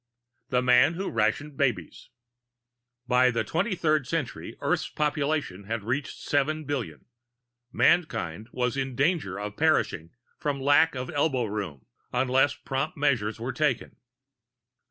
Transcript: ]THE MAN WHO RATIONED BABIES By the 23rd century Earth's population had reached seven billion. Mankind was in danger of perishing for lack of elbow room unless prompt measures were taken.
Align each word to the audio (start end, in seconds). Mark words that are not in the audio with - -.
]THE 0.49 0.63
MAN 0.63 0.95
WHO 0.95 1.11
RATIONED 1.11 1.57
BABIES 1.57 2.09
By 3.07 3.29
the 3.29 3.43
23rd 3.45 4.07
century 4.07 4.57
Earth's 4.59 4.89
population 4.89 5.65
had 5.65 5.83
reached 5.83 6.17
seven 6.17 6.63
billion. 6.65 7.05
Mankind 7.71 8.47
was 8.51 8.75
in 8.75 8.95
danger 8.95 9.37
of 9.39 9.57
perishing 9.57 10.09
for 10.39 10.55
lack 10.55 10.95
of 10.95 11.11
elbow 11.11 11.45
room 11.45 11.85
unless 12.11 12.55
prompt 12.55 12.97
measures 12.97 13.39
were 13.39 13.53
taken. 13.53 13.97